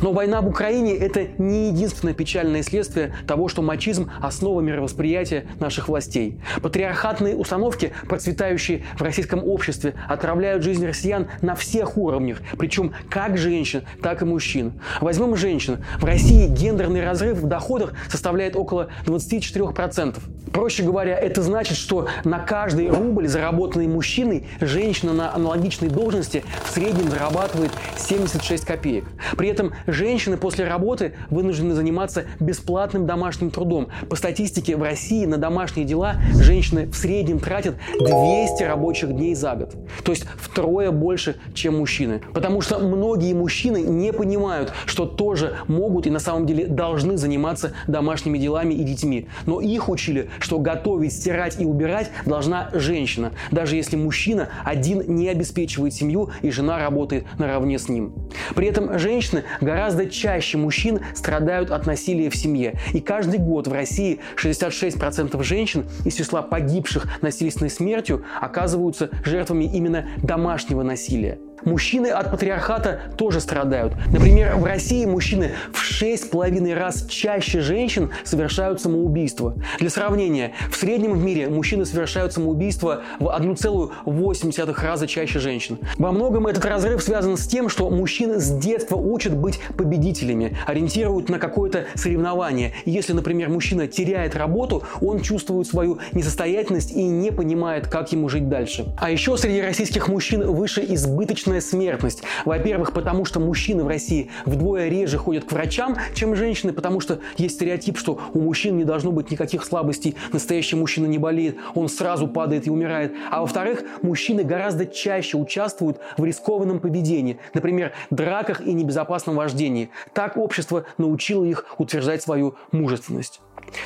Но 0.00 0.12
война 0.12 0.40
в 0.40 0.48
Украине– 0.48 0.96
это 0.96 1.26
не 1.38 1.68
единственное 1.68 2.14
печальное 2.14 2.62
следствие 2.62 3.14
того, 3.26 3.48
что 3.48 3.62
мачизм– 3.62 4.10
основа 4.22 4.60
мировосприятия 4.60 5.44
наших 5.58 5.88
властей. 5.88 6.40
Патриархатные 6.62 7.36
установки, 7.36 7.92
процветающие 8.08 8.82
в 8.98 9.02
российском 9.02 9.44
обществе, 9.44 9.94
отравляют 10.08 10.62
жизнь 10.62 10.86
россиян 10.86 11.28
на 11.42 11.54
всех 11.54 11.96
уровнях, 11.96 12.38
причем 12.58 12.92
как 13.08 13.36
женщин, 13.36 13.82
так 14.02 14.22
и 14.22 14.24
мужчин. 14.24 14.72
Возьмем 15.00 15.36
женщин. 15.36 15.84
В 15.98 16.04
России 16.04 16.46
гендерный 16.46 17.04
разрыв 17.04 17.38
в 17.38 17.46
доходах 17.46 17.92
составляет 18.08 18.56
около 18.56 18.88
24%. 19.06 20.18
Проще 20.52 20.82
говоря, 20.82 21.16
это 21.16 21.42
значит, 21.42 21.76
что 21.76 22.08
на 22.24 22.40
каждый 22.40 22.88
рубль, 22.88 23.28
заработанный 23.28 23.86
мужчиной, 23.86 24.46
женщина 24.60 25.12
на 25.12 25.34
аналогичной 25.34 25.88
должности 25.88 26.42
в 26.64 26.70
среднем 26.70 27.08
зарабатывает 27.08 27.70
76 27.96 28.64
копеек. 28.64 29.04
При 29.36 29.48
этом 29.48 29.60
этом 29.61 29.75
женщины 29.87 30.37
после 30.37 30.67
работы 30.67 31.12
вынуждены 31.29 31.75
заниматься 31.75 32.25
бесплатным 32.40 33.07
домашним 33.07 33.50
трудом. 33.50 33.88
По 34.09 34.17
статистике 34.17 34.76
в 34.76 34.83
России 34.83 35.26
на 35.26 35.37
домашние 35.37 35.87
дела 35.87 36.17
женщины 36.35 36.87
в 36.87 36.95
среднем 36.95 37.38
тратят 37.38 37.76
200 37.99 38.62
рабочих 38.64 39.12
дней 39.12 39.35
за 39.35 39.55
год. 39.55 39.75
То 40.02 40.12
есть 40.12 40.25
втрое 40.37 40.90
больше, 40.90 41.37
чем 41.55 41.79
мужчины. 41.79 42.23
Потому 42.33 42.61
что 42.62 42.79
многие 42.79 43.35
мужчины 43.35 43.83
не 43.83 44.12
понимают, 44.12 44.73
что 44.87 45.05
тоже 45.07 45.57
могут 45.69 46.07
и 46.07 46.11
на 46.11 46.19
самом 46.19 46.47
деле 46.47 46.67
должны 46.67 47.17
заниматься 47.17 47.73
домашними 47.87 48.38
делами 48.38 48.75
и 48.75 48.83
детьми. 48.83 49.29
Но 49.47 49.61
их 49.61 49.88
учили, 49.88 50.31
что 50.38 50.59
готовить, 50.59 51.12
стирать 51.12 51.61
и 51.61 51.67
убирать 51.67 52.11
должна 52.25 52.71
женщина, 52.73 53.33
даже 53.50 53.76
если 53.76 53.97
мужчина 53.97 54.49
один 54.64 55.02
не 55.07 55.29
обеспечивает 55.29 55.93
семью 55.93 56.31
и 56.40 56.50
жена 56.50 56.79
работает 56.79 57.26
наравне 57.38 57.79
с 57.79 57.88
ним. 57.88 58.14
При 58.55 58.67
этом 58.67 58.99
женщины 58.99 59.45
гораздо 59.61 60.09
чаще 60.09 60.59
мужчин 60.59 61.00
страдают 61.14 61.71
от 61.71 61.87
насилия 61.87 62.30
в 62.30 62.37
семье. 62.37 62.78
И 62.92 63.00
каждый 63.00 63.38
год 63.38 63.66
в 63.66 63.73
России 63.73 64.21
66% 64.37 65.42
женщин 65.42 65.87
из 66.04 66.14
числа 66.14 66.42
погибших 66.42 67.23
насильственной 67.23 67.71
смертью 67.71 68.25
оказываются 68.40 69.11
жертвами 69.25 69.64
именно 69.64 70.09
домашнего 70.23 70.83
насилия. 70.83 71.38
Мужчины 71.64 72.09
от 72.09 72.31
патриархата 72.31 73.00
тоже 73.17 73.40
страдают. 73.40 73.95
Например, 74.12 74.57
в 74.57 74.64
России 74.64 75.05
мужчины 75.05 75.52
в 75.73 75.83
6,5 75.83 76.75
раз 76.75 77.07
чаще 77.07 77.61
женщин 77.61 78.11
совершают 78.25 78.81
самоубийство. 78.81 79.55
Для 79.79 79.90
сравнения, 79.90 80.52
в 80.71 80.76
среднем 80.76 81.12
в 81.12 81.23
мире 81.23 81.49
мужчины 81.49 81.85
совершают 81.85 82.33
самоубийство 82.33 83.02
в 83.19 83.26
1,8 83.26 84.81
раза 84.83 85.07
чаще 85.07 85.38
женщин. 85.38 85.79
Во 85.99 86.12
многом 86.12 86.47
этот 86.47 86.64
разрыв 86.64 87.02
связан 87.02 87.37
с 87.37 87.47
тем, 87.47 87.69
что 87.69 87.90
мужчины 87.90 88.40
с 88.40 88.50
детства 88.50 88.97
учат 88.97 89.35
быть 89.35 89.61
победителями, 89.76 90.57
ориентируют 90.67 91.29
на 91.29 91.38
какое-то 91.38 91.85
соревнование. 91.95 92.73
Если, 92.85 93.12
например, 93.12 93.49
мужчина 93.49 93.87
теряет 93.87 94.37
работу, 94.37 94.83
он 95.00 95.21
чувствует 95.21 95.67
свою 95.67 95.99
несостоятельность 96.12 96.93
и 96.93 97.02
не 97.02 97.31
понимает, 97.31 97.87
как 97.87 98.12
ему 98.12 98.29
жить 98.29 98.49
дальше. 98.49 98.87
А 98.97 99.11
еще 99.11 99.37
среди 99.37 99.61
российских 99.61 100.09
мужчин 100.09 100.47
выше 100.50 100.85
избыточно 100.88 101.50
повышенная 101.50 101.61
смертность. 101.61 102.23
Во-первых, 102.45 102.92
потому 102.92 103.25
что 103.25 103.40
мужчины 103.40 103.83
в 103.83 103.88
России 103.88 104.30
вдвое 104.45 104.88
реже 104.88 105.19
ходят 105.19 105.45
к 105.45 105.52
врачам, 105.52 105.97
чем 106.14 106.37
женщины, 106.37 106.73
потому 106.73 107.00
что 107.00 107.19
есть 107.37 107.57
стереотип, 107.57 107.99
что 107.99 108.21
у 108.33 108.40
мужчин 108.40 108.76
не 108.76 108.85
должно 108.85 109.11
быть 109.12 109.30
никаких 109.30 109.64
слабостей, 109.64 110.16
настоящий 110.33 110.76
мужчина 110.76 111.07
не 111.07 111.19
болеет, 111.19 111.57
он 111.75 111.88
сразу 111.88 112.28
падает 112.28 112.66
и 112.66 112.71
умирает. 112.71 113.12
А 113.30 113.40
во-вторых, 113.40 113.83
мужчины 114.02 114.45
гораздо 114.45 114.87
чаще 114.87 115.37
участвуют 115.37 115.99
в 116.16 116.25
рискованном 116.25 116.80
поведении, 116.80 117.38
например, 117.54 117.92
драках 118.11 118.61
и 118.61 118.73
небезопасном 118.73 119.37
вождении. 119.37 119.90
Так 120.12 120.37
общество 120.37 120.85
научило 120.99 121.45
их 121.45 121.64
утверждать 121.78 122.23
свою 122.23 122.54
мужественность. 122.73 123.40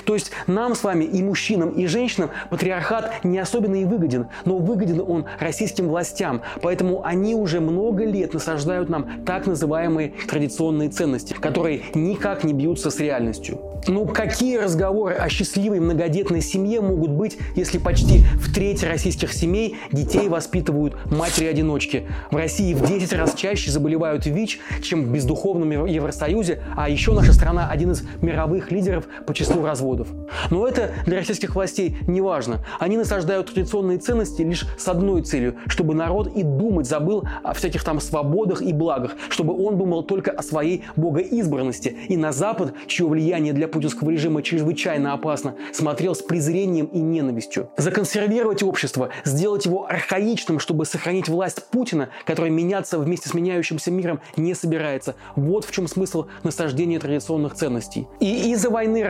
То 0.04 0.14
есть 0.14 0.30
нам 0.46 0.74
с 0.74 0.82
вами 0.82 1.04
и 1.04 1.22
мужчинам, 1.22 1.70
и 1.70 1.86
женщинам 1.86 2.30
патриархат 2.50 3.24
не 3.24 3.38
особенно 3.38 3.76
и 3.76 3.84
выгоден, 3.84 4.26
но 4.44 4.58
выгоден 4.58 5.00
он 5.06 5.26
российским 5.38 5.88
властям, 5.88 6.42
поэтому 6.62 7.04
они 7.04 7.34
уже 7.34 7.60
много 7.60 8.04
лет 8.04 8.34
насаждают 8.34 8.88
нам 8.88 9.24
так 9.24 9.46
называемые 9.46 10.14
традиционные 10.28 10.88
ценности, 10.88 11.34
которые 11.34 11.82
никак 11.94 12.44
не 12.44 12.52
бьются 12.52 12.90
с 12.90 12.98
реальностью. 12.98 13.58
Ну, 13.86 14.06
какие 14.06 14.56
разговоры 14.56 15.14
о 15.14 15.28
счастливой 15.28 15.78
многодетной 15.78 16.40
семье 16.40 16.80
могут 16.80 17.10
быть, 17.10 17.36
если 17.54 17.76
почти 17.76 18.24
в 18.36 18.54
треть 18.54 18.82
российских 18.82 19.32
семей 19.32 19.76
детей 19.92 20.28
воспитывают 20.28 20.96
матери-одиночки? 21.10 22.06
В 22.30 22.36
России 22.36 22.72
в 22.72 22.86
10 22.86 23.12
раз 23.12 23.34
чаще 23.34 23.70
заболевают 23.70 24.24
ВИЧ, 24.24 24.60
чем 24.82 25.04
в 25.04 25.12
бездуховном 25.12 25.86
Евросоюзе, 25.86 26.62
а 26.76 26.88
еще 26.88 27.12
наша 27.12 27.34
страна 27.34 27.68
один 27.68 27.90
из 27.90 28.02
мировых 28.22 28.70
лидеров 28.70 29.04
по 29.26 29.34
числу 29.34 29.60
разводов. 29.64 30.08
Но 30.50 30.66
это 30.66 30.92
для 31.06 31.18
российских 31.18 31.54
властей 31.54 31.96
не 32.06 32.20
важно. 32.20 32.64
Они 32.78 32.96
насаждают 32.96 33.52
традиционные 33.52 33.98
ценности 33.98 34.42
лишь 34.42 34.66
с 34.78 34.88
одной 34.88 35.22
целью, 35.22 35.56
чтобы 35.66 35.94
народ 35.94 36.28
и 36.34 36.42
думать 36.42 36.86
забыл 36.86 37.24
о 37.42 37.54
всяких 37.54 37.84
там 37.84 38.00
свободах 38.00 38.62
и 38.62 38.72
благах, 38.72 39.12
чтобы 39.28 39.54
он 39.54 39.78
думал 39.78 40.02
только 40.02 40.30
о 40.30 40.42
своей 40.42 40.84
богоизбранности. 40.96 41.96
И 42.08 42.16
на 42.16 42.32
Запад, 42.32 42.74
чье 42.86 43.06
влияние 43.06 43.52
для 43.52 43.68
путинского 43.68 44.10
режима 44.10 44.42
чрезвычайно 44.42 45.12
опасно, 45.12 45.54
смотрел 45.72 46.14
с 46.14 46.22
презрением 46.22 46.86
и 46.86 46.98
ненавистью. 46.98 47.68
Законсервировать 47.76 48.62
общество, 48.62 49.10
сделать 49.24 49.66
его 49.66 49.86
архаичным, 49.86 50.58
чтобы 50.58 50.84
сохранить 50.84 51.28
власть 51.28 51.64
Путина, 51.70 52.08
который 52.26 52.50
меняться 52.50 52.98
вместе 52.98 53.28
с 53.28 53.34
меняющимся 53.34 53.90
миром 53.90 54.20
не 54.36 54.54
собирается. 54.54 55.14
Вот 55.36 55.64
в 55.64 55.70
чем 55.72 55.88
смысл 55.88 56.26
насаждения 56.42 56.98
традиционных 56.98 57.54
ценностей. 57.54 58.06
И 58.20 58.52
из-за 58.52 58.70
войны, 58.70 59.04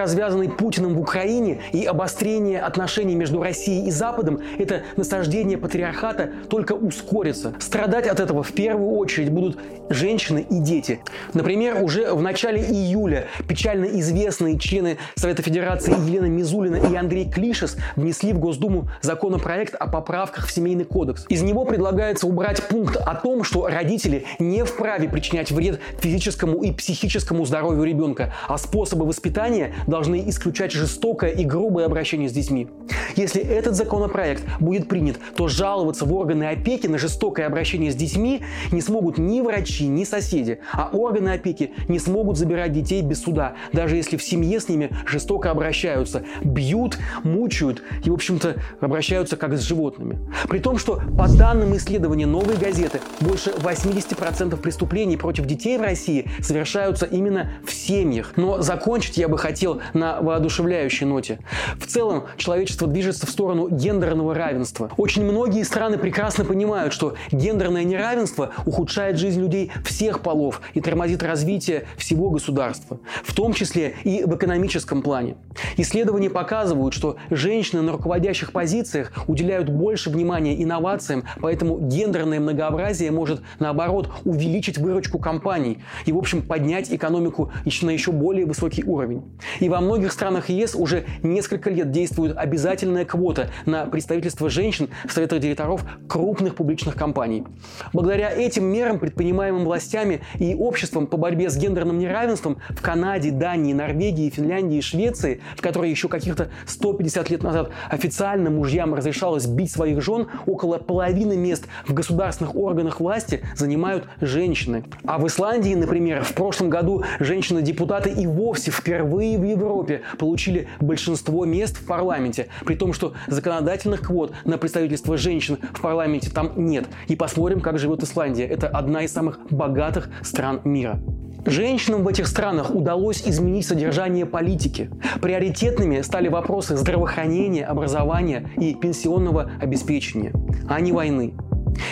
развязанной 0.44 0.48
Путиным 0.48 0.94
в 0.94 1.00
Украине, 1.00 1.60
и 1.72 1.84
обострения 1.84 2.60
отношений 2.60 3.14
между 3.14 3.42
Россией 3.42 3.88
и 3.88 3.90
Западом, 3.90 4.40
это 4.58 4.82
насаждение 4.96 5.58
патриархата 5.58 6.30
только 6.48 6.72
ускорится. 6.72 7.54
Страдать 7.58 8.06
от 8.06 8.20
этого 8.20 8.42
в 8.42 8.52
первую 8.52 8.96
очередь 8.96 9.30
будут 9.30 9.58
женщины 9.90 10.46
и 10.48 10.58
дети. 10.60 11.00
Например, 11.34 11.82
уже 11.82 12.12
в 12.14 12.22
начале 12.22 12.62
июля 12.62 13.26
печально 13.48 13.84
известные 14.00 14.58
члены 14.58 14.96
Совета 15.14 15.42
Федерации 15.42 15.92
Елена 15.92 16.26
Мизулина 16.26 16.76
и 16.76 16.96
Андрей 16.96 17.30
Клишес 17.30 17.76
внесли 17.96 18.32
в 18.32 18.38
Госдуму 18.38 18.88
законопроект 19.02 19.74
о 19.74 19.86
поправках 19.86 20.46
в 20.46 20.52
Семейный 20.52 20.84
кодекс. 20.84 21.26
Из 21.28 21.42
него 21.42 21.64
предлагается 21.64 22.26
убрать 22.26 22.66
пункт 22.68 22.96
о 22.96 23.14
том, 23.14 23.44
что 23.44 23.66
родители 23.66 24.24
не 24.38 24.64
вправе 24.64 25.08
причинять 25.08 25.50
вред 25.50 25.80
физическому 25.98 26.62
и 26.62 26.72
психическому 26.72 27.44
здоровью 27.44 27.84
ребенка, 27.84 28.32
а 28.48 28.56
способы 28.56 29.04
воспитания 29.04 29.74
должны 29.86 30.28
исключать 30.34 30.72
жестокое 30.72 31.30
и 31.30 31.44
грубое 31.44 31.86
обращение 31.86 32.28
с 32.28 32.32
детьми. 32.32 32.68
Если 33.16 33.40
этот 33.40 33.74
законопроект 33.74 34.42
будет 34.60 34.88
принят, 34.88 35.16
то 35.36 35.48
жаловаться 35.48 36.04
в 36.04 36.12
органы 36.12 36.44
опеки 36.44 36.86
на 36.86 36.98
жестокое 36.98 37.46
обращение 37.46 37.92
с 37.92 37.94
детьми 37.94 38.42
не 38.72 38.80
смогут 38.80 39.18
ни 39.18 39.40
врачи, 39.40 39.86
ни 39.86 40.04
соседи, 40.04 40.58
а 40.72 40.90
органы 40.92 41.30
опеки 41.30 41.72
не 41.88 41.98
смогут 41.98 42.36
забирать 42.36 42.72
детей 42.72 43.02
без 43.02 43.22
суда, 43.22 43.54
даже 43.72 43.96
если 43.96 44.16
в 44.16 44.22
семье 44.22 44.60
с 44.60 44.68
ними 44.68 44.90
жестоко 45.06 45.50
обращаются, 45.50 46.24
бьют, 46.42 46.98
мучают 47.22 47.82
и, 48.04 48.10
в 48.10 48.14
общем-то, 48.14 48.56
обращаются 48.80 49.36
как 49.36 49.56
с 49.56 49.60
животными. 49.60 50.18
При 50.48 50.58
том, 50.58 50.78
что 50.78 51.00
по 51.16 51.28
данным 51.28 51.76
исследования 51.76 52.26
«Новой 52.26 52.56
газеты» 52.56 53.00
больше 53.20 53.50
80% 53.50 54.56
преступлений 54.56 55.16
против 55.16 55.46
детей 55.46 55.78
в 55.78 55.82
России 55.82 56.28
совершаются 56.40 57.06
именно 57.06 57.52
в 57.64 57.72
семьях. 57.72 58.32
Но 58.36 58.60
закончить 58.60 59.16
я 59.16 59.28
бы 59.28 59.38
хотел 59.38 59.80
на 59.92 60.13
воодушевляющей 60.20 61.06
ноте. 61.06 61.38
В 61.78 61.86
целом, 61.86 62.24
человечество 62.36 62.86
движется 62.86 63.26
в 63.26 63.30
сторону 63.30 63.68
гендерного 63.68 64.34
равенства. 64.34 64.90
Очень 64.96 65.24
многие 65.24 65.62
страны 65.62 65.98
прекрасно 65.98 66.44
понимают, 66.44 66.92
что 66.92 67.14
гендерное 67.32 67.84
неравенство 67.84 68.50
ухудшает 68.66 69.18
жизнь 69.18 69.40
людей 69.40 69.72
всех 69.84 70.20
полов 70.20 70.60
и 70.74 70.80
тормозит 70.80 71.22
развитие 71.22 71.86
всего 71.96 72.30
государства, 72.30 72.98
в 73.22 73.34
том 73.34 73.52
числе 73.52 73.94
и 74.04 74.24
в 74.24 74.34
экономическом 74.36 75.02
плане. 75.02 75.36
Исследования 75.76 76.30
показывают, 76.30 76.94
что 76.94 77.16
женщины 77.30 77.82
на 77.82 77.92
руководящих 77.92 78.52
позициях 78.52 79.12
уделяют 79.26 79.68
больше 79.68 80.10
внимания 80.10 80.62
инновациям, 80.62 81.24
поэтому 81.40 81.78
гендерное 81.78 82.40
многообразие 82.40 83.10
может, 83.10 83.42
наоборот, 83.58 84.10
увеличить 84.24 84.78
выручку 84.78 85.18
компаний 85.18 85.82
и, 86.06 86.12
в 86.12 86.18
общем, 86.18 86.42
поднять 86.42 86.92
экономику 86.92 87.52
на 87.82 87.90
еще 87.90 88.12
более 88.12 88.46
высокий 88.46 88.84
уровень. 88.84 89.22
И 89.60 89.68
во 89.68 89.80
многих 89.80 90.03
странах 90.12 90.48
ЕС 90.48 90.74
уже 90.74 91.04
несколько 91.22 91.70
лет 91.70 91.90
действует 91.90 92.36
обязательная 92.36 93.04
квота 93.04 93.50
на 93.66 93.86
представительство 93.86 94.48
женщин 94.48 94.88
в 95.06 95.12
советах 95.12 95.40
директоров 95.40 95.84
крупных 96.08 96.54
публичных 96.54 96.96
компаний. 96.96 97.44
Благодаря 97.92 98.30
этим 98.30 98.64
мерам, 98.64 98.98
предпринимаемым 98.98 99.64
властями 99.64 100.20
и 100.38 100.54
обществом 100.54 101.06
по 101.06 101.16
борьбе 101.16 101.50
с 101.50 101.56
гендерным 101.56 101.98
неравенством 101.98 102.58
в 102.70 102.80
Канаде, 102.82 103.30
Дании, 103.30 103.72
Норвегии, 103.72 104.30
Финляндии 104.30 104.78
и 104.78 104.82
Швеции, 104.82 105.40
в 105.56 105.62
которые 105.62 105.90
еще 105.90 106.08
каких-то 106.08 106.50
150 106.66 107.30
лет 107.30 107.42
назад 107.42 107.70
официально 107.90 108.50
мужьям 108.50 108.94
разрешалось 108.94 109.46
бить 109.46 109.70
своих 109.70 110.02
жен, 110.02 110.28
около 110.46 110.78
половины 110.78 111.36
мест 111.36 111.66
в 111.86 111.94
государственных 111.94 112.54
органах 112.56 113.00
власти 113.00 113.42
занимают 113.56 114.06
женщины. 114.20 114.84
А 115.06 115.18
в 115.18 115.26
Исландии, 115.26 115.74
например, 115.74 116.24
в 116.24 116.34
прошлом 116.34 116.70
году 116.70 117.04
женщины-депутаты 117.20 118.10
и 118.10 118.26
вовсе 118.26 118.70
впервые 118.70 119.38
в 119.38 119.44
Европе 119.44 119.93
получили 120.18 120.68
большинство 120.80 121.44
мест 121.44 121.76
в 121.76 121.86
парламенте, 121.86 122.48
при 122.64 122.74
том, 122.74 122.92
что 122.92 123.14
законодательных 123.26 124.02
квот 124.02 124.32
на 124.44 124.58
представительство 124.58 125.16
женщин 125.16 125.58
в 125.72 125.80
парламенте 125.80 126.30
там 126.30 126.52
нет. 126.56 126.86
И 127.08 127.16
посмотрим, 127.16 127.60
как 127.60 127.78
живет 127.78 128.02
Исландия. 128.02 128.46
Это 128.46 128.68
одна 128.68 129.02
из 129.02 129.12
самых 129.12 129.38
богатых 129.50 130.08
стран 130.22 130.60
мира. 130.64 131.00
Женщинам 131.46 132.04
в 132.04 132.08
этих 132.08 132.26
странах 132.26 132.74
удалось 132.74 133.22
изменить 133.26 133.66
содержание 133.66 134.24
политики. 134.24 134.88
Приоритетными 135.20 136.00
стали 136.00 136.28
вопросы 136.28 136.74
здравоохранения, 136.76 137.66
образования 137.66 138.48
и 138.56 138.74
пенсионного 138.74 139.50
обеспечения, 139.60 140.32
а 140.68 140.80
не 140.80 140.92
войны. 140.92 141.34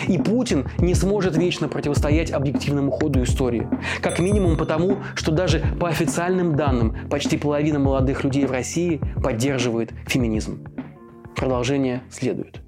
И 0.07 0.17
Путин 0.17 0.67
не 0.79 0.95
сможет 0.95 1.37
вечно 1.37 1.67
противостоять 1.67 2.31
объективному 2.31 2.91
ходу 2.91 3.23
истории. 3.23 3.67
Как 4.01 4.19
минимум 4.19 4.57
потому, 4.57 4.97
что 5.15 5.31
даже 5.31 5.63
по 5.79 5.89
официальным 5.89 6.55
данным 6.55 6.95
почти 7.09 7.37
половина 7.37 7.79
молодых 7.79 8.23
людей 8.23 8.45
в 8.45 8.51
России 8.51 9.01
поддерживает 9.21 9.91
феминизм. 10.07 10.65
Продолжение 11.35 12.03
следует. 12.09 12.61